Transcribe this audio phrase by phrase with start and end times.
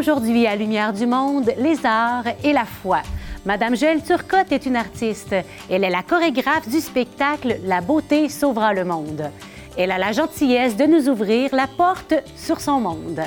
[0.00, 3.02] Aujourd'hui, à Lumière du Monde, les arts et la foi.
[3.44, 5.34] Madame Joëlle Turcotte est une artiste.
[5.68, 9.30] Elle est la chorégraphe du spectacle La beauté sauvera le monde.
[9.76, 13.20] Elle a la gentillesse de nous ouvrir la porte sur son monde.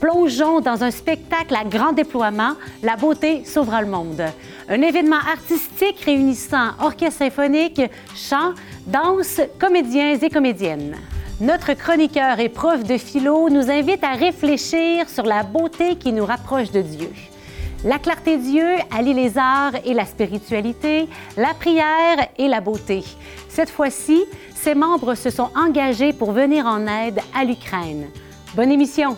[0.00, 4.24] Plongeons dans un spectacle à grand déploiement, La beauté sauvera le monde.
[4.68, 7.80] Un événement artistique réunissant orchestre symphonique,
[8.16, 8.54] chant,
[8.88, 10.96] danse, comédiens et comédiennes.
[11.40, 16.24] Notre chroniqueur et prof de philo nous invite à réfléchir sur la beauté qui nous
[16.24, 17.10] rapproche de Dieu.
[17.84, 18.66] La clarté de Dieu
[18.96, 23.02] allie les arts et la spiritualité, la prière et la beauté.
[23.48, 24.22] Cette fois-ci,
[24.54, 28.06] ses membres se sont engagés pour venir en aide à l'Ukraine.
[28.54, 29.16] Bonne émission!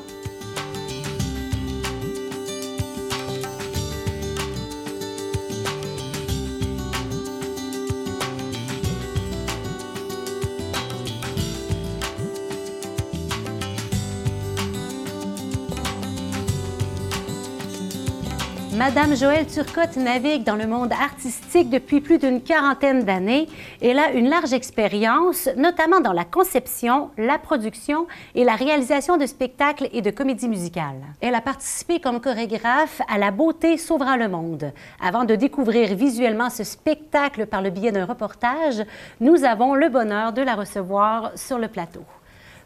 [18.77, 23.49] Madame Joëlle Turcotte navigue dans le monde artistique depuis plus d'une quarantaine d'années.
[23.80, 29.24] Elle a une large expérience, notamment dans la conception, la production et la réalisation de
[29.24, 31.01] spectacles et de comédies musicales.
[31.23, 34.71] Elle a participé comme chorégraphe à La beauté sauvera le monde.
[35.02, 38.85] Avant de découvrir visuellement ce spectacle par le biais d'un reportage,
[39.21, 42.02] nous avons le bonheur de la recevoir sur le plateau.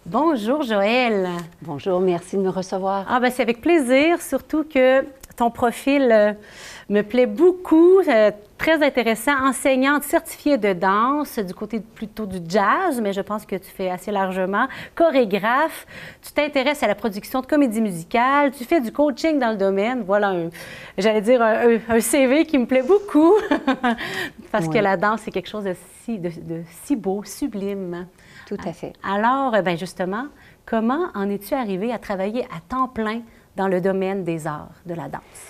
[0.07, 1.29] Bonjour Joëlle.
[1.63, 3.07] Bonjour, merci de me recevoir.
[3.09, 5.05] Ah ben c'est avec plaisir, surtout que
[5.41, 6.35] ton profil euh,
[6.91, 8.01] me plaît beaucoup.
[8.01, 9.33] Euh, très intéressant.
[9.43, 13.89] Enseignante certifiée de danse, du côté plutôt du jazz, mais je pense que tu fais
[13.89, 14.69] assez largement.
[14.95, 15.87] Chorégraphe.
[16.21, 18.51] Tu t'intéresses à la production de comédie musicale.
[18.51, 20.03] Tu fais du coaching dans le domaine.
[20.07, 20.35] Voilà,
[20.99, 23.33] j'allais dire un, CV qui me plaît beaucoup.
[24.53, 26.31] Parce que la danse, c'est quelque chose de si, de,
[26.83, 28.07] si beau, sublime.
[28.47, 28.93] Tout à fait.
[29.03, 30.27] Alors, ben justement,
[30.67, 33.23] comment en es-tu arrivé à travailler à temps plein
[33.61, 35.43] dans le domaine des arts, de la danse?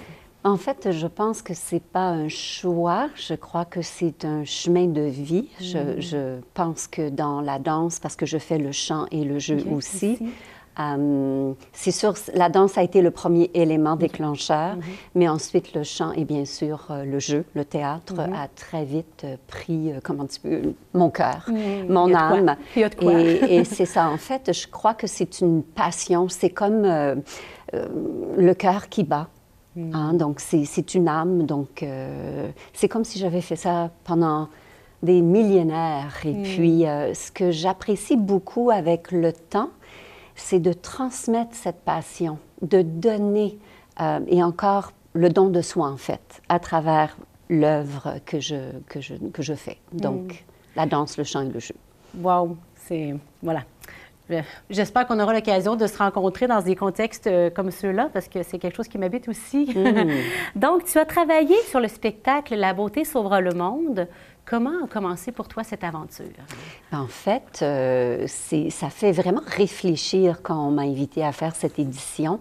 [0.43, 3.09] En fait, je pense que c'est pas un choix.
[3.15, 5.49] Je crois que c'est un chemin de vie.
[5.61, 6.01] Je, mm.
[6.01, 9.59] je, pense que dans la danse, parce que je fais le chant et le jeu
[9.71, 10.19] aussi,
[10.81, 14.83] euh, c'est sûr, la danse a été le premier élément déclencheur, mm-hmm.
[15.15, 18.35] mais ensuite le chant et bien sûr euh, le jeu, le théâtre mm-hmm.
[18.35, 21.93] a très vite euh, pris, comment tu peux, mon cœur, mm.
[21.93, 22.57] mon âme.
[22.77, 26.29] Et, et c'est ça, en fait, je crois que c'est une passion.
[26.29, 27.15] C'est comme euh,
[27.73, 29.29] le cœur qui bat.
[29.93, 31.47] Hein, donc, c'est une âme.
[31.47, 31.85] Donc,
[32.75, 34.49] c'est comme si j'avais fait ça pendant
[35.03, 36.19] des millénaires.
[36.27, 39.71] Et puis, ce que j'apprécie beaucoup avec le temps,
[40.41, 43.59] c'est de transmettre cette passion, de donner,
[44.29, 47.17] et encore le don de soi, en fait, à travers
[47.49, 48.57] l'œuvre que je,
[48.89, 49.79] que, je, que je fais.
[49.93, 50.77] Donc, hmm.
[50.77, 51.75] la danse, le chant et le jeu.
[52.19, 52.57] Wow!
[52.77, 53.15] C'est...
[53.43, 53.63] Voilà.
[54.69, 58.43] J'espère qu'on aura l'occasion de se rencontrer dans des contextes euh, comme ceux-là, parce que
[58.43, 59.67] c'est quelque chose qui m'habite aussi.
[59.75, 60.11] Mm.
[60.57, 64.07] Donc, tu as travaillé sur le spectacle La beauté sauvera le monde.
[64.51, 66.27] Comment a commencé pour toi cette aventure?
[66.91, 72.41] En fait, euh, ça fait vraiment réfléchir quand on m'a invité à faire cette édition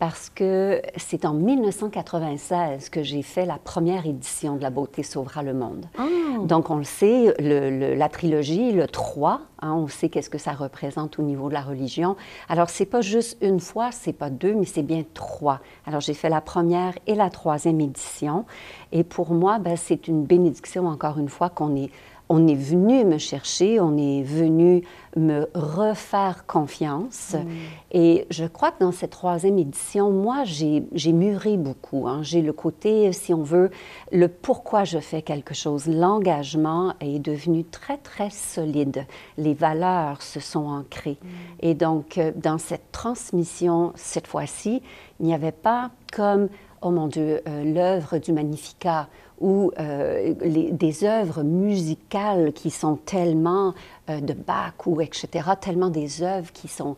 [0.00, 5.42] parce que c'est en 1996 que j'ai fait la première édition de La beauté sauvera
[5.42, 5.84] le monde.
[5.98, 6.06] Ah.
[6.44, 11.18] Donc, on le sait, la trilogie, le 3, hein, on sait qu'est-ce que ça représente
[11.18, 12.16] au niveau de la religion.
[12.48, 15.60] Alors, c'est pas juste une fois, c'est pas deux, mais c'est bien trois.
[15.84, 18.46] Alors, j'ai fait la première et la troisième édition.
[18.92, 21.90] Et pour moi, ben, c'est une bénédiction, encore une fois, qu'on est
[22.32, 24.84] on est venu me chercher, on est venu
[25.16, 27.34] me refaire confiance.
[27.34, 27.48] Mm.
[27.90, 32.06] Et je crois que dans cette troisième édition, moi, j'ai mûri beaucoup.
[32.06, 32.20] Hein.
[32.22, 33.72] J'ai le côté, si on veut,
[34.12, 35.88] le pourquoi je fais quelque chose.
[35.88, 39.06] L'engagement est devenu très, très solide.
[39.36, 41.18] Les valeurs se sont ancrées.
[41.20, 41.28] Mm.
[41.62, 44.82] Et donc, euh, dans cette transmission, cette fois-ci,
[45.18, 46.48] il n'y avait pas comme,
[46.80, 49.08] oh mon Dieu, euh, l'œuvre du Magnificat
[49.40, 50.34] ou euh,
[50.70, 53.74] des œuvres musicales qui sont tellement
[54.08, 56.96] euh, de Bach ou etc., tellement des œuvres qui sont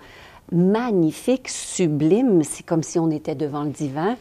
[0.51, 4.17] magnifiques, sublimes, c'est comme si on était devant le divin.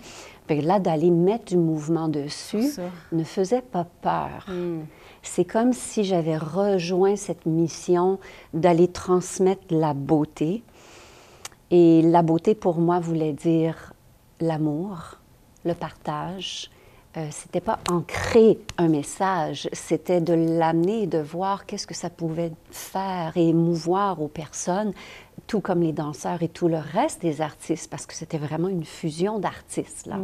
[0.47, 2.71] Puis là, d'aller mettre du mouvement dessus
[3.11, 4.45] ne faisait pas peur.
[4.47, 4.81] Hmm.
[5.23, 8.19] C'est comme si j'avais rejoint cette mission
[8.53, 10.63] d'aller transmettre la beauté.
[11.69, 13.93] Et la beauté, pour moi, voulait dire
[14.39, 15.17] l'amour,
[15.63, 16.69] le partage,
[17.17, 22.53] euh, c'était pas ancrer un message, c'était de l'amener, de voir qu'est-ce que ça pouvait
[22.71, 24.93] faire et émouvoir aux personnes,
[25.45, 28.85] tout comme les danseurs et tout le reste des artistes, parce que c'était vraiment une
[28.85, 30.19] fusion d'artistes là,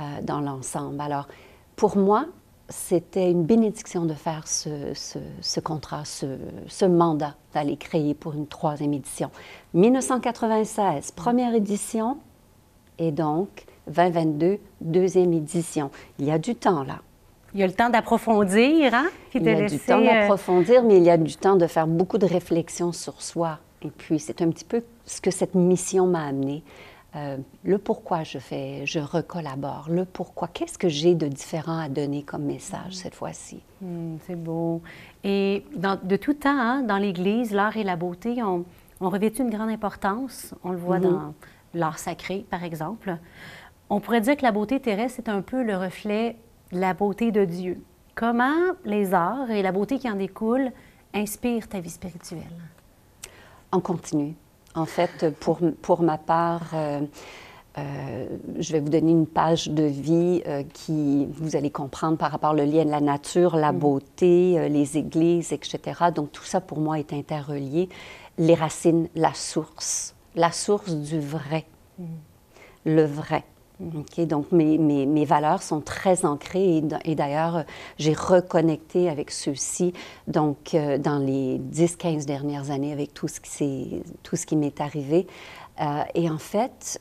[0.00, 1.00] euh, dans l'ensemble.
[1.00, 1.28] Alors,
[1.76, 2.26] pour moi,
[2.68, 4.92] c'était une bénédiction de faire ce,
[5.40, 6.26] ce, contrat, ce,
[6.66, 9.30] ce mandat d'aller créer pour une troisième édition.
[9.74, 12.18] 1996, première édition,
[12.98, 15.90] Et donc, 2022, deuxième édition.
[16.18, 17.00] Il y a du temps là.
[17.54, 19.06] Il y a le temps d'approfondir, hein?
[19.34, 21.86] il y a du temps euh, d'approfondir, mais il y a du temps de faire
[21.86, 23.60] beaucoup de réflexions sur soi.
[23.82, 26.62] Et puis, c'est un petit peu ce que cette mission m'a amené.
[27.14, 31.88] Euh, le pourquoi je fais, je recollabore, le pourquoi, qu'est-ce que j'ai de différent à
[31.88, 33.62] donner comme message cette fois-ci?
[33.80, 34.82] Hmm, c'est beau.
[35.24, 38.64] Et de tout temps, hein, dans l'Église, l'art et la beauté ont,
[39.00, 40.54] revêtu une grande importance.
[40.62, 41.04] On le voit mhm.
[41.04, 41.34] dans
[41.72, 43.16] l'art sacré, par exemple.
[43.88, 46.36] On pourrait dire que la beauté terrestre est un peu le reflet
[46.72, 47.80] de la beauté de Dieu.
[48.16, 50.72] Comment les arts et la beauté qui en découle
[51.14, 52.42] inspirent ta vie spirituelle?
[53.70, 54.34] En continu.
[54.74, 57.00] En fait, pour, pour ma part, euh,
[57.78, 58.26] euh,
[58.58, 62.52] je vais vous donner une page de vie euh, qui, vous allez comprendre par rapport
[62.52, 63.78] au lien de la nature, la mm.
[63.78, 66.06] beauté, les églises, etc.
[66.14, 67.88] Donc tout ça pour moi est interrelié.
[68.36, 71.66] Les racines, la source, la source du vrai,
[71.98, 72.04] mm.
[72.86, 73.44] le vrai.
[73.78, 77.64] Donc, mes, valeurs sont très ancrées et, d'ailleurs,
[77.98, 79.92] j'ai reconnecté avec ceux-ci
[80.26, 85.26] donc, euh, dans les 10-15 dernières années avec tout ce qui, m'est arrivé.
[85.80, 87.00] Euh, et en fait,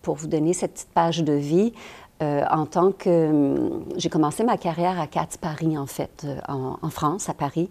[0.00, 1.74] pour vous donner cette petite page de vie,
[2.22, 3.82] euh, en tant que...
[3.96, 7.68] J'ai commencé ma carrière à Cats Paris, en fait, en, France, à Paris,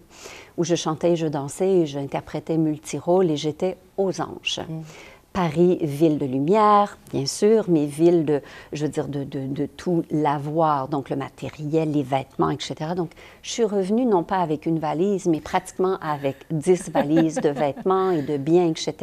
[0.56, 4.60] où je chantais je dansais et j'interprétais multirôles et j'étais aux anges.
[4.68, 4.82] Mm.
[5.36, 8.40] Paris, ville de lumière, bien sûr, mais ville de,
[8.72, 12.92] je veux dire, de, de, de tout l'avoir, donc le matériel, les vêtements, etc.
[12.96, 13.10] Donc,
[13.42, 18.12] je suis revenue non pas avec une valise, mais pratiquement avec dix valises de vêtements
[18.12, 18.96] et de biens, etc.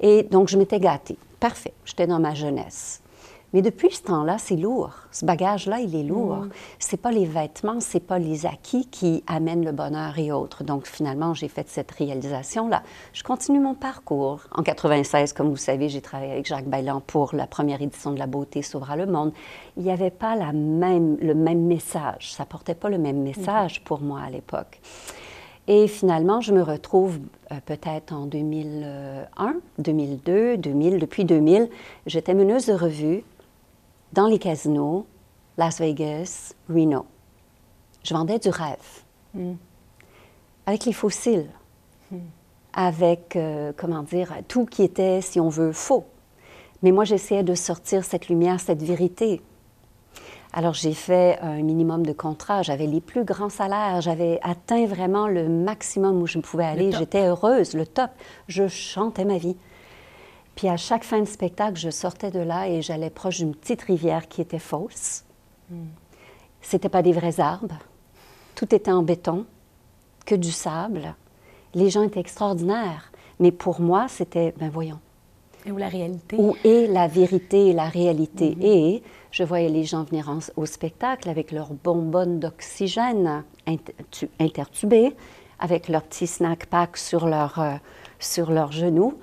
[0.00, 1.16] Et donc, je m'étais gâtée.
[1.38, 1.74] Parfait.
[1.84, 3.01] J'étais dans ma jeunesse.
[3.52, 4.92] Mais depuis ce temps-là, c'est lourd.
[5.10, 6.36] Ce bagage-là, il est lourd.
[6.36, 6.50] Mm.
[6.78, 10.64] C'est pas les vêtements, c'est pas les acquis qui amènent le bonheur et autres.
[10.64, 12.82] Donc finalement, j'ai fait cette réalisation-là.
[13.12, 14.40] Je continue mon parcours.
[14.52, 18.18] En 96, comme vous savez, j'ai travaillé avec Jacques Baillan pour la première édition de
[18.18, 19.32] La beauté sauvera le monde.
[19.76, 22.32] Il n'y avait pas la même, le même message.
[22.32, 23.84] Ça portait pas le même message mm-hmm.
[23.84, 24.80] pour moi à l'époque.
[25.68, 27.20] Et finalement, je me retrouve
[27.52, 31.68] euh, peut-être en 2001, 2002, 2000, depuis 2000,
[32.06, 33.22] j'étais meneuse de revue
[34.12, 35.06] dans les casinos,
[35.56, 37.06] Las Vegas, Reno.
[38.04, 39.04] Je vendais du rêve.
[39.34, 39.54] Hmm.
[40.66, 41.48] Avec les fossiles.
[42.10, 42.18] Hmm.
[42.74, 46.04] Avec, euh, comment dire, tout qui était, si on veut, faux.
[46.82, 49.40] Mais moi, j'essayais de sortir cette lumière, cette vérité.
[50.52, 52.62] Alors, j'ai fait un minimum de contrats.
[52.62, 54.00] J'avais les plus grands salaires.
[54.00, 56.92] J'avais atteint vraiment le maximum où je pouvais aller.
[56.92, 58.10] J'étais heureuse, le top.
[58.48, 59.56] Je chantais ma vie.
[60.54, 63.82] Puis à chaque fin de spectacle, je sortais de là et j'allais proche d'une petite
[63.82, 65.24] rivière qui était fausse.
[65.68, 65.88] Ce hmm.
[66.60, 67.78] C'était pas des vrais arbres.
[68.54, 69.46] Tout était en béton,
[70.26, 71.14] que du sable.
[71.74, 73.10] Les gens étaient extraordinaires.
[73.40, 75.00] Mais pour moi, c'était, ben voyons.
[75.64, 76.36] Et où la réalité?
[76.38, 78.54] Où est la vérité et la réalité?
[78.54, 78.62] Hmm.
[78.62, 83.44] Et je voyais les gens venir au spectacle avec leurs bonbonnes d'oxygène
[84.38, 85.16] intertubées,
[85.58, 87.74] avec leur petit snack pack sur, leur, euh,
[88.18, 89.14] sur leurs genoux.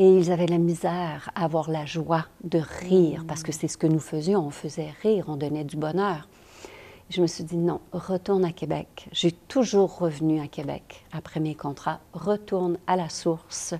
[0.00, 3.76] Et ils avaient la misère à avoir la joie de rire, parce que c'est ce
[3.76, 6.28] que nous faisions, on faisait rire, on donnait du bonheur.
[7.10, 9.08] Je me suis dit, non, retourne à Québec.
[9.10, 11.98] J'ai toujours revenu à Québec après mes contrats.
[12.12, 13.74] Retourne à la source,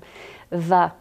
[0.50, 0.96] va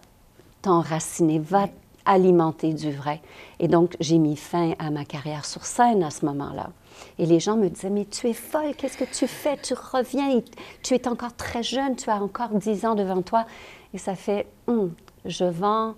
[0.61, 1.67] t'enraciner, va
[2.05, 3.21] alimenter du vrai.
[3.59, 6.69] Et donc, j'ai mis fin à ma carrière sur scène à ce moment-là.
[7.17, 9.57] Et les gens me disaient, mais tu es folle, qu'est-ce que tu fais?
[9.57, 10.41] Tu reviens,
[10.83, 13.45] tu es encore très jeune, tu as encore 10 ans devant toi.
[13.93, 14.93] Et ça fait, hum,
[15.27, 15.95] je vends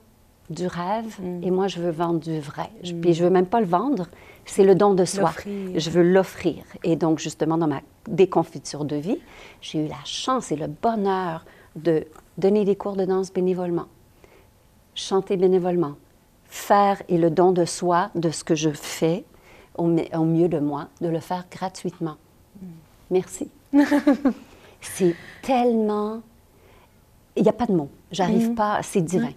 [0.50, 1.43] du rêve mm.
[1.43, 2.69] et moi, je veux vendre du vrai.
[2.83, 3.01] Mm.
[3.01, 4.07] Puis je veux même pas le vendre,
[4.45, 5.31] c'est le don de soi.
[5.45, 6.63] Je veux l'offrir.
[6.83, 9.19] Et donc, justement, dans ma déconfiture de vie,
[9.62, 11.45] j'ai eu la chance et le bonheur
[11.75, 12.05] de
[12.38, 13.86] donner des cours de danse bénévolement,
[14.95, 15.95] chanter bénévolement,
[16.45, 19.24] faire et le don de soi de ce que je fais
[19.77, 22.17] au, mieux de moi, de le faire gratuitement.
[22.59, 22.65] Mm.
[23.12, 23.50] Merci.
[24.81, 26.21] c'est tellement
[27.39, 27.89] il n'y a pas de mots.
[28.12, 28.55] J'arrive mhm.
[28.55, 29.31] pas, c'est divin.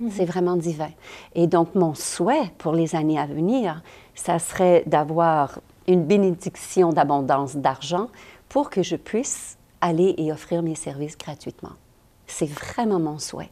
[0.00, 0.10] Mhm.
[0.10, 0.90] C'est vraiment divin.
[1.34, 3.82] Et donc, mon souhait pour les années à venir,
[4.14, 8.08] ça serait d'avoir une bénédiction d'abondance d'argent
[8.48, 11.72] pour que je puisse aller et offrir mes services gratuitement.
[12.26, 13.50] C'est vraiment mon souhait.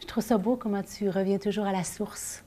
[0.00, 2.44] Je trouve ça beau comment tu reviens toujours à la source,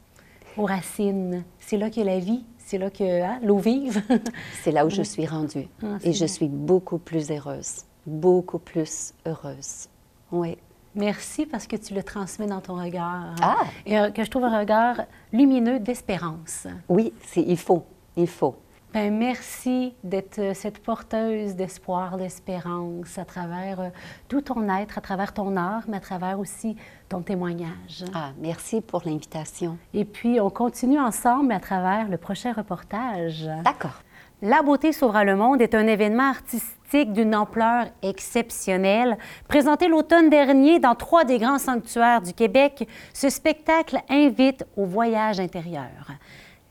[0.58, 1.44] aux racines.
[1.60, 4.02] C'est là que la vie, c'est là que hein, l'eau vive.
[4.64, 5.68] c'est là où je suis rendue.
[5.84, 9.88] Ah, et je suis beaucoup plus heureuse, beaucoup plus heureuse.
[10.32, 10.58] Oui.
[10.94, 13.36] Merci parce que tu le transmets dans ton regard.
[13.42, 13.64] Ah!
[13.86, 14.98] Et euh, que je trouve un regard
[15.32, 16.68] lumineux d'espérance.
[16.90, 17.86] Oui, il faut.
[18.18, 18.58] Il faut.
[18.94, 23.90] Ben, merci d'être euh, cette porteuse d'espoir, d'espérance à travers euh,
[24.28, 26.76] tout ton être, à travers ton art, mais à travers aussi
[27.08, 28.04] ton témoignage.
[28.14, 29.78] Ah, merci pour l'invitation.
[29.94, 33.50] Et puis, on continue ensemble à travers le prochain reportage.
[33.64, 34.02] D'accord.
[34.42, 39.18] La beauté sauvera le monde est un événement artistique d'une ampleur exceptionnelle.
[39.48, 45.40] Présenté l'automne dernier dans trois des grands sanctuaires du Québec, ce spectacle invite au voyage
[45.40, 46.12] intérieur.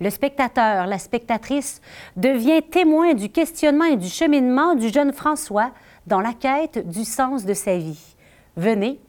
[0.00, 1.80] Le spectateur, la spectatrice,
[2.16, 5.72] devient témoin du questionnement et du cheminement du jeune François
[6.06, 8.16] dans la quête du sens de sa vie.
[8.56, 9.00] Venez,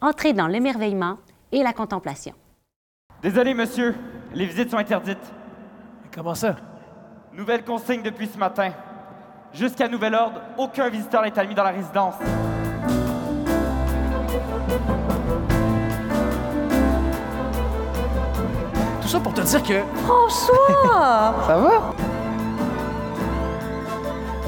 [0.00, 1.18] entrez dans l'émerveillement
[1.52, 2.34] et la contemplation.
[3.22, 3.94] Désolé, monsieur,
[4.34, 5.32] les visites sont interdites.
[6.14, 6.56] Comment ça?
[7.32, 8.72] Nouvelle consigne depuis ce matin.
[9.52, 12.14] Jusqu'à nouvel ordre, aucun visiteur n'est admis dans la résidence.
[19.02, 19.82] Tout ça pour te dire que.
[20.04, 21.34] François!
[21.46, 21.94] Ça va?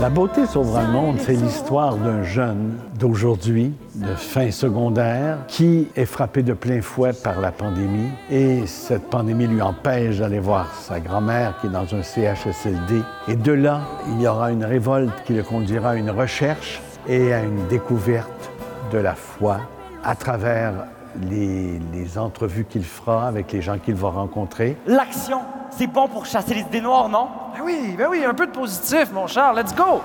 [0.03, 6.07] La beauté sauvera le monde, c'est l'histoire d'un jeune d'aujourd'hui, de fin secondaire, qui est
[6.07, 8.09] frappé de plein fouet par la pandémie.
[8.29, 13.01] Et cette pandémie lui empêche d'aller voir sa grand-mère qui est dans un CHSLD.
[13.29, 17.33] Et de là, il y aura une révolte qui le conduira à une recherche et
[17.33, 18.51] à une découverte
[18.91, 19.61] de la foi
[20.03, 20.73] à travers
[21.21, 24.77] les, les entrevues qu'il fera avec les gens qu'il va rencontrer.
[24.87, 25.41] L'action,
[25.71, 27.29] c'est bon pour chasser les idées noires, non?
[27.55, 30.01] Ben oui, ben oui, un peu de positif, mon Charles, let's go!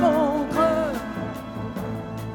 [0.00, 0.56] montre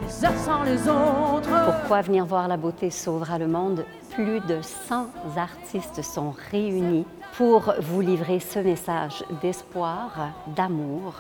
[0.02, 1.66] les uns sans les autres.
[1.66, 3.86] Pourquoi venir voir la beauté sauvera le monde?
[4.12, 7.06] Plus de 100 artistes sont réunis
[7.38, 11.14] pour vous livrer ce message d'espoir, d'amour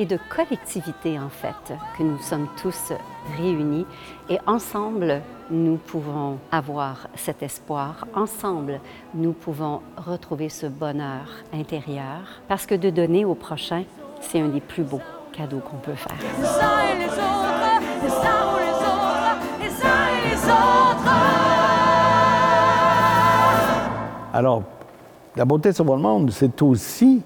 [0.00, 2.94] et de collectivité, en fait, que nous sommes tous
[3.36, 3.84] réunis.
[4.30, 8.06] Et ensemble, nous pouvons avoir cet espoir.
[8.14, 8.80] Ensemble,
[9.14, 12.40] nous pouvons retrouver ce bonheur intérieur.
[12.48, 13.84] Parce que de donner au prochain,
[14.22, 15.02] c'est un des plus beaux
[15.32, 16.16] cadeaux qu'on peut faire.
[16.38, 21.10] Les uns et les autres, les uns ou les autres, les uns et les autres.
[24.32, 24.62] Alors,
[25.36, 27.22] la beauté sur le monde, c'est aussi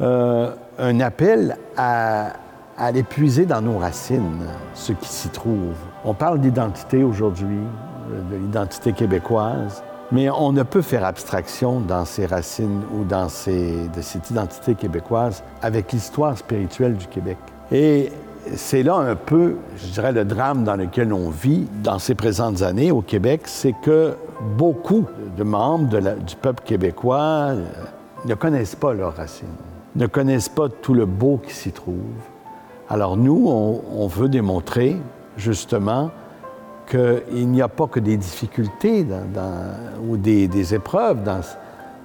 [0.00, 2.32] euh, un appel à,
[2.78, 5.74] aller puiser dans nos racines, ce qui s'y trouve.
[6.04, 7.60] On parle d'identité aujourd'hui,
[8.12, 13.30] euh, de l'identité québécoise, mais on ne peut faire abstraction dans ces racines ou dans
[13.30, 17.38] ces, de cette identité québécoise avec l'histoire spirituelle du Québec.
[17.72, 18.12] Et
[18.54, 22.62] c'est là un peu, je dirais, le drame dans lequel on vit dans ces présentes
[22.62, 24.14] années au Québec, c'est que
[24.56, 25.06] beaucoup
[25.36, 27.54] de membres du peuple québécois
[28.24, 29.48] ne connaissent pas leurs racines,
[29.96, 31.96] ne connaissent pas tout le beau qui s'y trouve.
[32.88, 34.96] Alors nous, on, veut démontrer
[35.36, 36.10] justement
[36.88, 39.04] qu'il n'y a pas que des difficultés
[40.06, 41.24] ou des, épreuves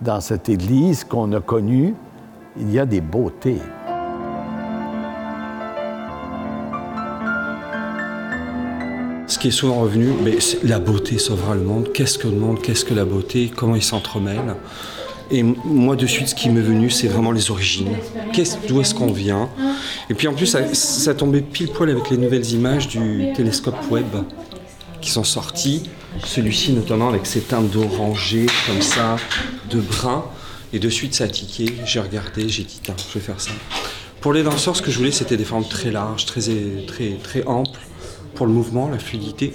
[0.02, 1.94] dans, cette Église qu'on a connue,
[2.60, 3.62] il y a des beautés.
[9.28, 11.90] Ce qui est souvent revenu, mais la beauté sauvera le monde.
[11.94, 13.52] Qu'est-ce que le monde Qu'est-ce que la beauté?
[13.56, 14.56] Comment ils s'entremêlent?
[15.32, 17.96] Et moi, de suite, ce qui m'est venu, c'est vraiment les origines.
[18.68, 19.50] D'où est-ce qu'on vient?
[20.10, 24.26] Et puis en plus, ça, tombait pile poil avec les nouvelles images du télescope Webb
[25.00, 25.84] qui sont sorties.
[26.26, 29.16] Celui-ci, notamment, avec ses teintes d'orangé, comme ça,
[29.70, 30.26] de brun.
[30.74, 31.74] Et de suite, ça a tiqué.
[31.86, 33.52] J'ai regardé, j'ai dit, tiens, je vais faire ça.
[34.20, 36.42] Pour les danseurs, ce que je voulais, c'était des formes très larges, très,
[36.88, 37.80] très, très amples
[38.36, 39.54] pour le mouvement, la fluidité.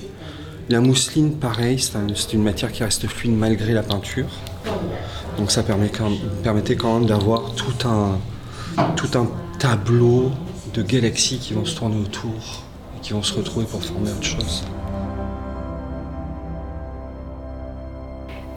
[0.69, 4.27] La mousseline, pareil, c'est une matière qui reste fluide malgré la peinture.
[5.39, 5.91] Donc ça permet
[6.43, 8.19] permettait quand même d'avoir tout un,
[8.97, 9.27] tout un
[9.59, 10.31] tableau
[10.75, 12.63] de galaxies qui vont se tourner autour
[12.97, 14.65] et qui vont se retrouver pour former autre chose.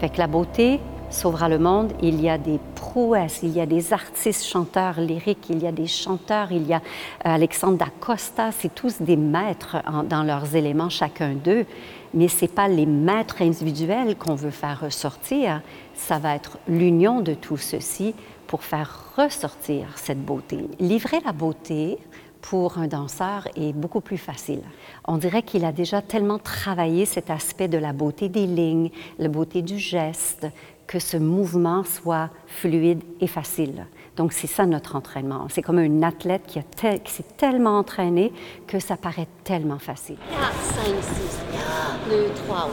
[0.00, 1.92] Fait la beauté sauvera le monde.
[2.02, 5.72] Il y a des prouesses, il y a des artistes chanteurs lyriques, il y a
[5.72, 6.80] des chanteurs, il y a euh,
[7.24, 9.76] Alexandre Dacosta, c'est tous des maîtres
[10.08, 11.66] dans leurs éléments, chacun d'eux.
[12.14, 15.60] Mais ce n'est pas les maîtres individuels qu'on veut faire ressortir,
[16.00, 18.14] ça va être l'union de tout ceci
[18.46, 20.58] pour faire ressortir cette beauté.
[20.80, 21.98] Livrer la beauté,
[22.40, 24.62] pour un danseur est beaucoup plus facile.
[25.06, 29.28] On dirait qu'il a déjà tellement travaillé cet aspect de la beauté des lignes, la
[29.28, 30.46] beauté du geste,
[30.86, 33.86] que ce mouvement soit fluide et facile.
[34.16, 35.46] Donc c'est ça notre entraînement.
[35.50, 38.32] C'est comme un athlète qui, s'est tellement entraîné
[38.66, 40.16] que ça paraît tellement facile.
[40.30, 41.40] 4, 5, 6,
[42.10, 42.68] 2, 3,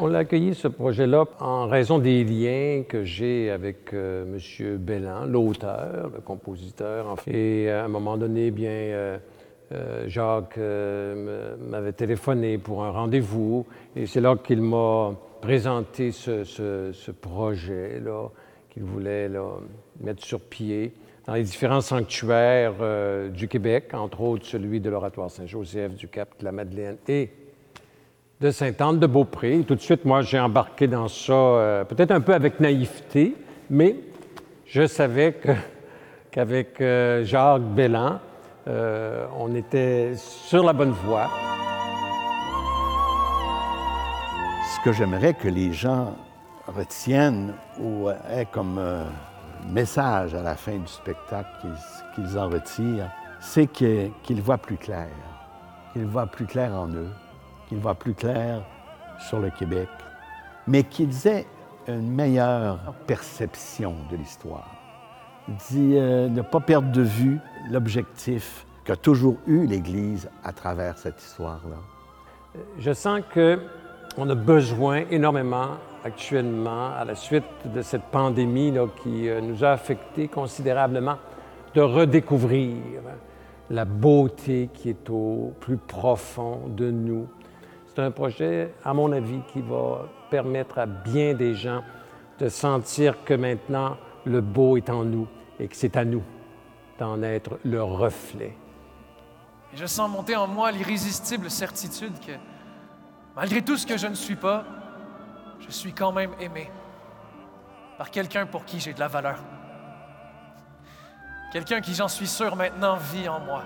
[0.00, 4.76] On l'a accueilli, ce projet-là, en raison des liens que j'ai avec euh, M.
[4.78, 7.16] Bellan, l'auteur, le compositeur.
[7.26, 9.18] Et à un moment donné, bien, euh,
[9.72, 13.66] euh, Jacques euh, m'avait téléphoné pour un rendez-vous.
[13.96, 18.28] Et c'est là qu'il m'a présenté ce, projet-là
[18.70, 19.46] qu'il voulait là,
[20.00, 20.92] mettre sur pied
[21.26, 26.38] dans les différents sanctuaires euh, du Québec, entre autres celui de l'Oratoire Saint-Joseph, du Cap
[26.40, 27.30] de la Madeleine et
[28.42, 29.62] de Sainte-Anne-de-Beaupré.
[29.66, 33.36] Tout de suite, moi, j'ai embarqué dans ça, euh, peut-être un peu avec naïveté,
[33.70, 33.94] mais
[34.66, 35.38] je savais
[36.32, 38.18] qu'avec euh, Jacques Bellan,
[38.66, 41.30] euh, on était sur la bonne voie.
[44.74, 46.16] Ce que j'aimerais que les gens
[46.66, 48.80] retiennent ou aient comme
[49.68, 51.68] message à la fin du spectacle
[52.16, 55.10] qu'ils en retirent, c'est qu'ils voient plus clair,
[55.92, 57.10] qu'ils voient plus clair en eux,
[57.72, 58.62] qu'ils voient plus clair
[59.18, 59.88] sur le Québec,
[60.66, 61.46] mais qu'ils aient
[61.88, 64.68] une meilleure perception de l'histoire.
[65.48, 67.38] Il dit euh, ne pas perdre de vue
[67.70, 72.60] l'objectif qu'a toujours eu l'Église à travers cette histoire-là.
[72.78, 73.58] Je sens que
[74.18, 79.70] on a besoin énormément actuellement, à la suite de cette pandémie qui euh, nous a
[79.70, 81.16] affectés considérablement,
[81.74, 82.76] de redécouvrir
[83.70, 87.26] la beauté qui est au plus profond de nous.
[87.94, 91.82] C'est un projet, à mon avis, qui va permettre à bien des gens
[92.38, 95.28] de sentir que maintenant le beau est en nous
[95.60, 96.22] et que c'est à nous
[96.98, 98.56] d'en être le reflet.
[99.74, 102.32] Et je sens monter en moi l'irrésistible certitude que,
[103.36, 104.64] malgré tout ce que je ne suis pas,
[105.60, 106.70] je suis quand même aimé
[107.98, 109.38] par quelqu'un pour qui j'ai de la valeur.
[111.52, 113.62] Quelqu'un qui, j'en suis sûr maintenant, vit en moi.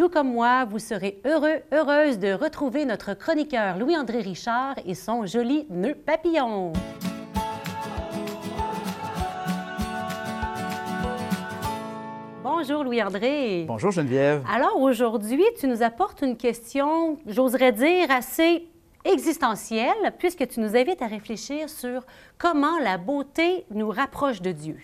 [0.00, 5.26] Tout comme moi, vous serez heureux, heureuse de retrouver notre chroniqueur Louis-André Richard et son
[5.26, 6.72] joli nœud papillon.
[12.42, 13.66] Bonjour Louis-André.
[13.68, 14.42] Bonjour Geneviève.
[14.50, 18.68] Alors aujourd'hui, tu nous apportes une question, j'oserais dire, assez
[19.04, 22.06] existentielle, puisque tu nous invites à réfléchir sur
[22.38, 24.78] comment la beauté nous rapproche de Dieu.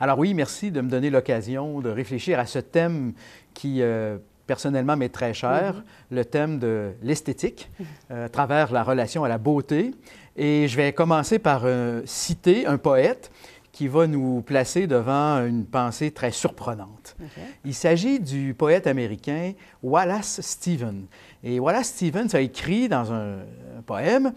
[0.00, 3.12] Alors oui, merci de me donner l'occasion de réfléchir à ce thème
[3.54, 7.70] qui, euh, personnellement, m'est très cher, le thème de l'esthétique,
[8.10, 9.94] euh, à travers la relation à la beauté.
[10.36, 13.30] Et je vais commencer par euh, citer un poète
[13.72, 17.16] qui va nous placer devant une pensée très surprenante.
[17.64, 19.52] Il s'agit du poète américain
[19.82, 21.06] Wallace Stevens.
[21.42, 23.38] Et Wallace Stevens a écrit dans un,
[23.78, 24.32] un poème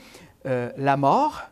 [0.47, 1.51] euh, La mort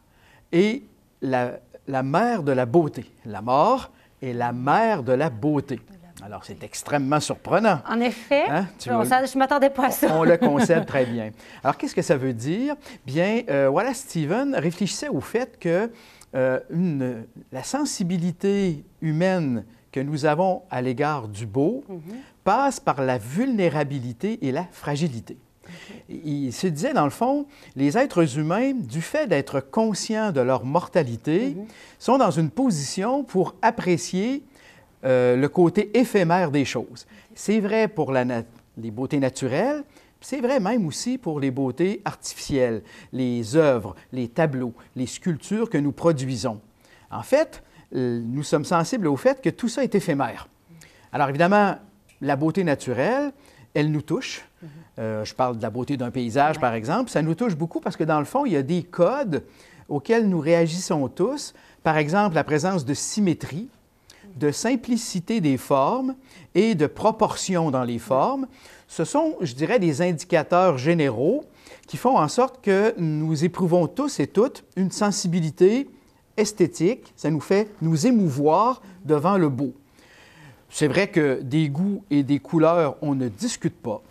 [1.22, 3.06] la, la mère de la beauté.
[3.26, 3.92] La mort
[4.22, 5.80] est la mère de la beauté.
[6.26, 7.82] Alors, c'est extrêmement surprenant.
[7.88, 10.08] En effet, Hein, vois- je ne m'attendais pas à ça.
[10.18, 11.30] On le concède très bien.
[11.64, 12.76] Alors, qu'est-ce que ça veut dire?
[13.06, 15.92] Bien, euh, Wallace Stevens réfléchissait au fait que
[16.34, 21.84] euh, une- la sensibilité humaine que nous avons à l'égard du beau
[22.44, 25.38] passe par la vulnérabilité et la fragilité.
[26.10, 30.66] Il se disait, dans le fond, les êtres humains, du fait d'être conscients de leur
[30.66, 31.56] mortalité,
[32.00, 34.44] sont dans une position pour apprécier
[35.06, 37.06] euh, le côté éphémère des choses.
[37.34, 38.26] C'est vrai pour la
[38.78, 39.84] les beautés naturelles,
[40.20, 42.82] c'est vrai même aussi pour les beautés artificielles,
[43.14, 46.60] les œuvres, les tableaux, les sculptures que nous produisons.
[47.12, 47.64] En fait,
[47.96, 50.48] euh, nous sommes sensibles au fait que tout ça est éphémère.
[51.14, 51.78] Alors évidemment,
[52.22, 53.32] la beauté naturelle,
[53.74, 54.46] elle nous touche.
[54.98, 57.12] Euh, je parle de la beauté d'un paysage, par exemple.
[57.12, 59.44] Ça nous touche beaucoup parce que dans le fond, il y a des codes
[59.88, 61.54] auxquels nous réagissons tous.
[61.84, 63.70] Par exemple, la présence de symétrie,
[64.36, 66.16] de simplicité des formes
[66.54, 68.48] et de proportion dans les formes.
[68.88, 71.44] Ce sont, je dirais, des indicateurs généraux
[71.88, 75.90] qui font en sorte que nous éprouvons tous et toutes une sensibilité
[76.38, 77.14] esthétique.
[77.16, 79.74] Ça nous fait nous émouvoir devant le beau.
[80.70, 84.02] C'est vrai que des goûts et des couleurs, on ne discute pas.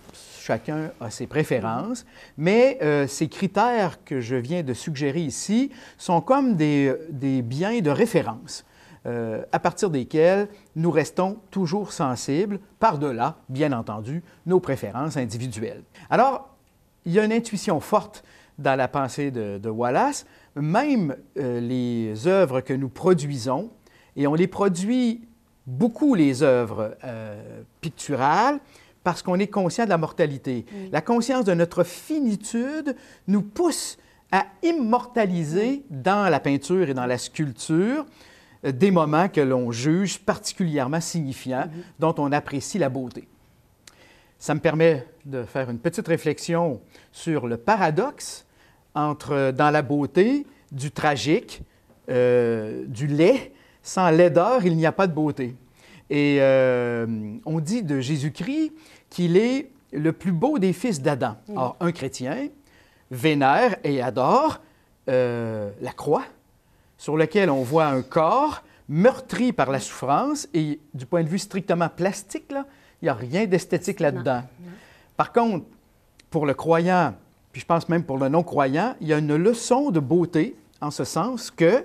[0.40, 2.04] Chacun a ses préférences,
[2.36, 7.80] mais euh, ces critères que je viens de suggérer ici sont comme des, des biens
[7.80, 8.64] de référence
[9.06, 15.82] euh, à partir desquels nous restons toujours sensibles, par-delà, bien entendu, nos préférences individuelles.
[16.08, 16.56] Alors,
[17.04, 18.24] il y a une intuition forte
[18.58, 23.70] dans la pensée de, de Wallace, même euh, les œuvres que nous produisons,
[24.16, 25.26] et on les produit
[25.66, 28.60] beaucoup, les œuvres euh, picturales,
[29.02, 30.64] parce qu'on est conscient de la mortalité.
[30.90, 32.96] La conscience de notre finitude
[33.28, 33.98] nous pousse
[34.32, 38.06] à immortaliser dans la peinture et dans la sculpture
[38.64, 43.28] des moments que l'on juge particulièrement signifiants, dont on apprécie la beauté.
[44.38, 46.80] Ça me permet de faire une petite réflexion
[47.12, 48.46] sur le paradoxe
[48.94, 51.62] entre, dans la beauté, du tragique,
[52.10, 53.52] euh, du laid.
[53.82, 55.54] Sans laideur, il n'y a pas de beauté.
[56.10, 57.06] Et euh,
[57.44, 58.72] on dit de Jésus-Christ
[59.10, 61.36] qu'il est le plus beau des fils d'Adam.
[61.50, 62.48] Alors, un chrétien
[63.10, 64.60] vénère et adore
[65.08, 66.24] euh, la croix,
[67.04, 71.38] sur laquelle on voit un corps meurtri par la souffrance, et du point de vue
[71.38, 72.64] strictement plastique, là,
[73.02, 74.42] il n'y a rien d'esthétique là-dedans.
[75.14, 75.66] Par contre,
[76.30, 77.12] pour le croyant,
[77.52, 80.90] puis je pense même pour le non-croyant, il y a une leçon de beauté, en
[80.90, 81.84] ce sens que,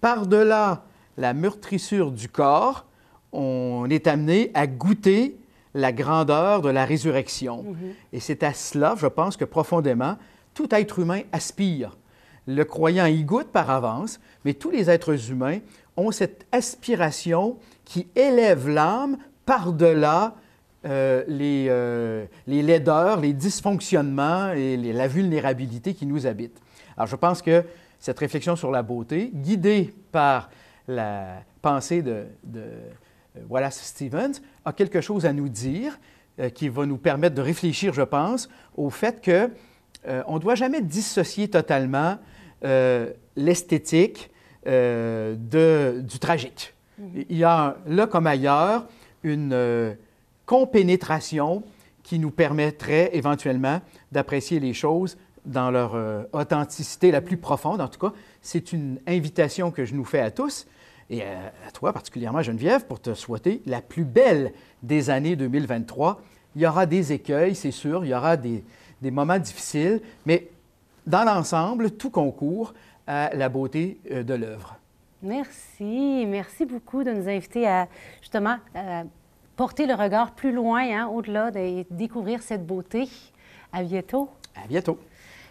[0.00, 0.84] par-delà
[1.16, 2.86] la meurtrissure du corps,
[3.32, 5.36] on est amené à goûter
[5.74, 7.74] la grandeur de la résurrection.
[8.12, 10.16] Et c'est à cela, je pense que profondément,
[10.54, 11.96] tout être humain aspire.
[12.46, 15.58] Le croyant y goûte par avance, mais tous les êtres humains
[15.96, 20.34] ont cette aspiration qui élève l'âme par-delà
[20.86, 26.60] euh, les, euh, les laideurs, les dysfonctionnements et la vulnérabilité qui nous habitent.
[26.98, 27.64] Alors, je pense que
[27.98, 30.50] cette réflexion sur la beauté, guidée par
[30.86, 32.26] la pensée de,
[32.56, 32.90] euh,
[33.48, 35.98] Wallace Stevens, a quelque chose à nous dire
[36.54, 39.48] qui va nous permettre de réfléchir, je pense, au fait que
[40.26, 42.18] on ne doit jamais dissocier totalement
[43.36, 44.30] l'esthétique
[44.66, 46.74] euh, de- du tragique.
[47.28, 48.86] Il y a, là comme ailleurs,
[49.22, 49.94] une euh,
[50.46, 51.62] compénétration
[52.02, 53.80] qui nous permettrait éventuellement
[54.12, 57.80] d'apprécier les choses dans leur euh, authenticité la plus profonde.
[57.80, 60.66] En tout cas, c'est une invitation que je nous fais à tous
[61.10, 66.20] et à, à toi particulièrement, Geneviève, pour te souhaiter la plus belle des années 2023.
[66.56, 68.64] Il y aura des écueils, c'est sûr, il y aura des,
[69.02, 70.48] des moments difficiles, mais
[71.06, 72.74] dans l'ensemble, tout concourt
[73.06, 74.76] à la beauté euh, de l'œuvre.
[75.22, 76.24] Merci.
[76.26, 77.88] Merci beaucoup de nous inviter à
[78.20, 79.04] justement à
[79.56, 83.08] porter le regard plus loin, hein, au-delà, de découvrir cette beauté.
[83.72, 84.28] À bientôt.
[84.54, 84.98] À bientôt.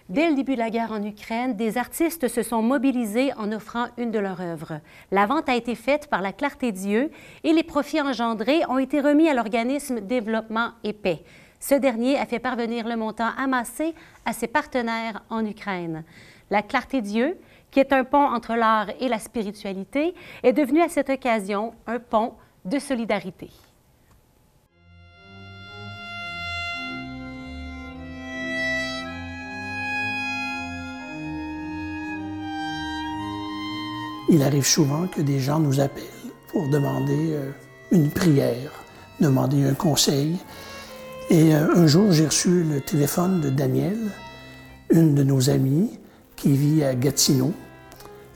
[0.09, 3.87] Dès le début de la guerre en Ukraine, des artistes se sont mobilisés en offrant
[3.97, 4.81] une de leurs œuvres.
[5.11, 7.09] La vente a été faite par la Clarté Dieu
[7.43, 11.23] et les profits engendrés ont été remis à l'organisme Développement et Paix.
[11.65, 13.95] Ce dernier a fait parvenir le montant amassé
[14.25, 16.03] à ses partenaires en Ukraine.
[16.51, 17.37] La Clarté Dieu,
[17.71, 21.99] qui est un pont entre l'art et la spiritualité, est devenue à cette occasion un
[21.99, 22.33] pont
[22.65, 23.49] de solidarité.
[34.27, 36.03] Il arrive souvent que des gens nous appellent
[36.49, 37.51] pour demander euh,
[37.93, 38.83] une prière,
[39.21, 40.37] demander un conseil.
[41.29, 43.97] Et euh, un jour, j'ai reçu le téléphone de Daniel,
[44.89, 45.99] une de nos amies
[46.35, 47.53] qui vit à Gatineau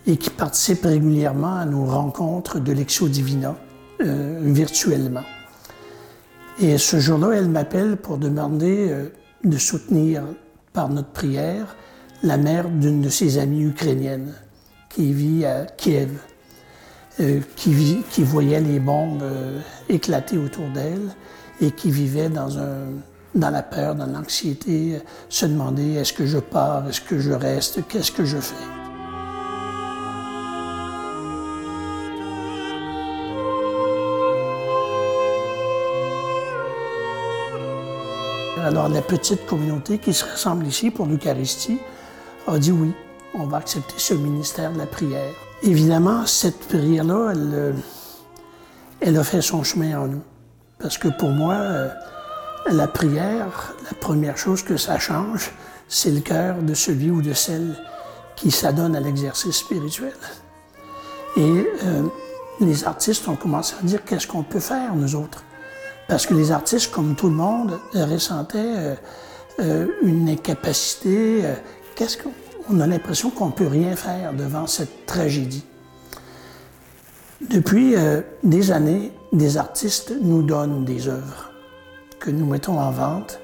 [0.05, 3.55] et qui participe régulièrement à nos rencontres de l'Exo Divina
[4.01, 5.23] euh, virtuellement.
[6.59, 9.09] Et ce jour-là, elle m'appelle pour demander euh,
[9.43, 10.23] de soutenir
[10.73, 11.75] par notre prière
[12.23, 14.33] la mère d'une de ses amies ukrainiennes
[14.89, 16.09] qui vit à Kiev,
[17.55, 19.23] qui, voyait les bombes
[19.89, 21.11] éclater autour d'elle
[21.61, 22.47] et qui vivait dans,
[23.35, 28.11] la peur, dans l'anxiété, se demander est-ce que je pars, est-ce que je reste, qu'est-ce
[28.11, 28.55] que je fais?
[38.63, 41.79] Alors la petite communauté qui se rassemble ici pour l'Eucharistie
[42.47, 42.91] a dit oui,
[43.33, 45.33] on va accepter ce ministère de la prière.
[45.63, 47.73] Évidemment, cette prière-là, elle, euh,
[48.99, 50.21] elle a fait son chemin en nous.
[50.79, 51.89] Parce que pour moi, euh,
[52.69, 55.51] la prière, la première chose que ça change,
[55.87, 57.75] c'est le cœur de celui ou de celle
[58.35, 60.13] qui s'adonne à l'exercice spirituel.
[61.35, 62.03] Et euh,
[62.59, 65.43] les artistes ont commencé à dire qu'est-ce qu'on peut faire, nous autres?
[66.07, 68.97] Parce que les artistes, comme tout le monde, euh, ressentaient
[70.03, 71.43] une incapacité.
[71.95, 72.31] qu'est-ce qu'on
[72.69, 75.63] on a l'impression qu'on ne peut rien faire devant cette tragédie.
[77.41, 81.51] Depuis euh, des années, des artistes nous donnent des œuvres
[82.19, 83.39] que nous mettons en vente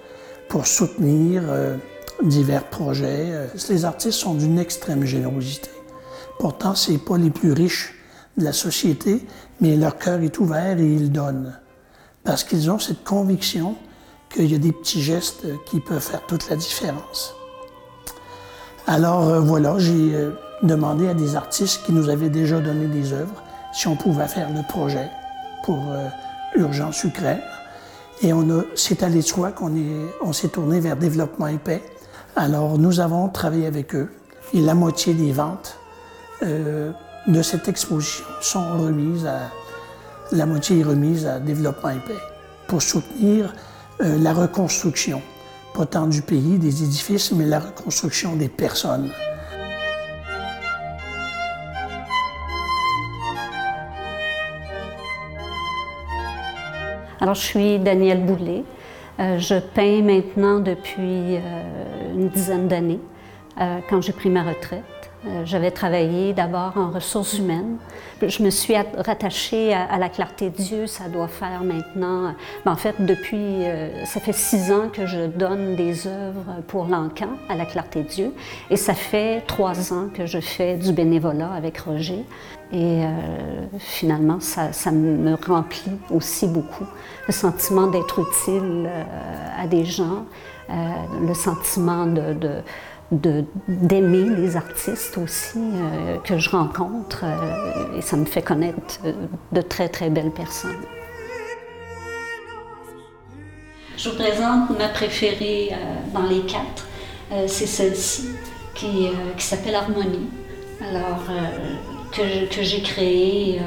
[0.50, 1.78] pour soutenir euh,
[2.24, 3.28] divers projets.
[3.32, 5.70] Euh, Les artistes sont d'une extrême générosité.
[6.40, 7.94] Pourtant, ce pas les plus riches
[8.38, 9.24] de la société,
[9.62, 11.56] mais leur cœur est ouvert et ils donnent.
[12.24, 13.76] Parce qu'ils ont cette conviction
[14.34, 17.36] qu'il y a des petits gestes qui peuvent faire toute la différence.
[18.88, 20.14] Alors voilà, j'ai
[20.64, 23.43] demandé à des artistes qui nous avaient déjà donné des œuvres
[23.74, 25.10] si on pouvait faire le projet
[25.64, 26.08] pour euh,
[26.56, 27.42] Urgence Ukraine.
[28.22, 28.32] Et
[28.76, 31.84] c'est allé de qu'on est, on s'est tourné vers Développement et.
[32.36, 34.12] Alors nous avons travaillé avec eux
[34.54, 35.78] et la moitié des ventes
[36.44, 36.92] euh,
[37.28, 39.52] de cette exposition sont remises à,
[40.32, 42.00] la moitié est remise à Développement et
[42.68, 43.54] pour soutenir
[44.02, 45.22] euh, la reconstruction.
[45.74, 49.10] pas tant du pays, des édifices, mais la reconstruction des personnes.
[57.24, 58.66] Alors, je suis Danielle Boulet.
[59.22, 63.00] Euh, je peins maintenant depuis euh, une dizaine d'années,
[63.62, 64.84] euh, quand j'ai pris ma retraite.
[65.26, 67.78] Euh, J'avais travaillé d'abord en ressources humaines.
[68.22, 70.86] Je me suis at- rattachée à, la clarté Dieu.
[70.88, 72.34] Ça doit faire maintenant.
[72.66, 73.38] ben, en fait, depuis.
[73.66, 78.04] euh, ça fait six ans que je donne des œuvres pour l'encan à la clarté
[78.04, 78.34] Dieu.
[78.70, 82.24] Et ça fait trois ans que je fais du bénévolat avec Roger.
[82.74, 83.08] Et euh,
[83.80, 86.86] finalement, ça, ça me remplit aussi beaucoup.
[87.28, 89.04] Le sentiment d'être utile euh,
[89.58, 90.26] à des gens,
[90.70, 90.74] euh,
[91.28, 92.62] le sentiment de de-
[93.68, 99.14] d'aimer les artistes aussi euh, que je rencontre euh, et ça me fait connaître euh,
[99.52, 100.82] de très très belles personnes.
[103.98, 105.72] Je vous présente ma préférée
[106.14, 106.88] dans les quatre.
[107.48, 108.30] C'est celle-ci
[108.74, 110.30] qui, qui s'appelle Harmonie.
[110.82, 111.22] Alors,
[112.12, 113.62] que, j'ai créée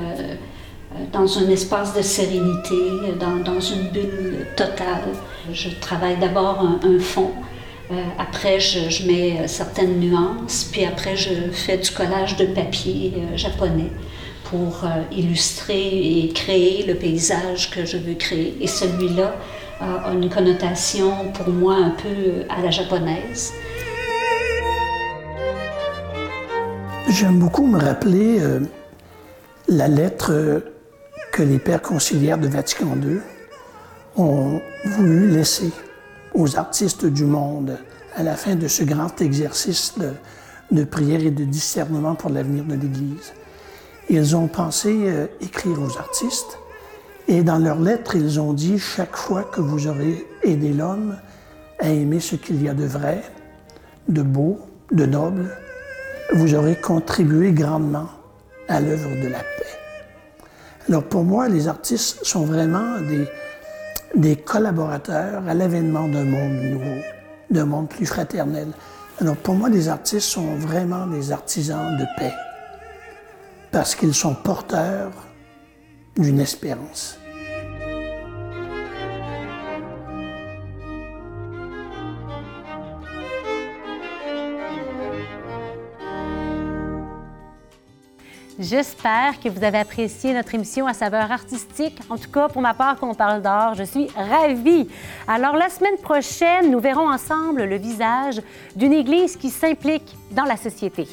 [1.13, 2.75] dans un espace de sérénité,
[3.19, 5.09] dans, dans une bulle totale.
[5.53, 7.33] Je travaille d'abord un fond.
[7.91, 13.13] Euh, après, je, mets euh, certaines nuances, puis après, je fais du collage de papier
[13.17, 13.93] euh, japonais
[14.45, 18.57] pour illustrer et créer le paysage que je veux créer.
[18.61, 19.35] Et celui-là
[19.81, 23.53] a une connotation pour moi un peu à la japonaise.
[27.09, 28.39] J'aime beaucoup me rappeler
[29.67, 30.63] la lettre
[31.33, 33.19] que les pères conciliaires de Vatican II
[34.17, 35.73] ont voulu laisser
[36.37, 37.79] aux artistes du monde
[38.15, 39.95] à la fin de ce grand exercice
[40.71, 43.33] de, prière et de discernement pour l'avenir de l'Église.
[44.11, 46.59] Ils ont pensé euh, écrire aux artistes
[47.27, 51.17] et dans leur lettre, ils ont dit chaque fois que vous aurez aidé l'homme
[51.81, 53.23] à aimer ce qu'il y a de vrai,
[54.09, 54.61] de beau,
[54.93, 55.51] de noble,
[56.35, 58.09] vous aurez contribué grandement
[58.69, 60.47] à l'œuvre de la paix.
[60.89, 63.27] Alors pour moi, les artistes sont vraiment des,
[64.17, 67.03] des collaborateurs à l'avènement d'un monde nouveau,
[67.51, 68.69] d'un monde plus fraternel.
[69.21, 72.33] Alors pour moi, les artistes sont vraiment des artisans de paix,
[73.71, 75.13] parce qu'ils sont porteurs
[76.17, 77.19] d'une espérance.
[88.59, 91.99] J'espère que vous avez apprécié notre émission à saveur artistique.
[92.09, 94.89] En tout cas, pour ma part, qu'on parle d'art, je suis ravie.
[95.29, 98.41] Alors, la semaine prochaine, nous verrons ensemble le visage
[98.75, 101.07] d'une Église qui s'implique dans la société.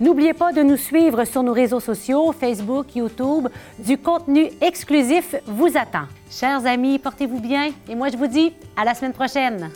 [0.00, 3.48] N'oubliez pas de nous suivre sur nos réseaux sociaux, Facebook, YouTube.
[3.78, 6.06] Du contenu exclusif vous attend.
[6.30, 9.70] Chers amis, portez-vous bien et moi, je vous dis à la semaine prochaine.